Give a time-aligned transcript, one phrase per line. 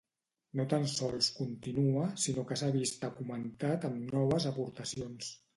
[0.59, 5.33] No tan sols continua, sinó que s'ha vist augmentat amb noves aportacions.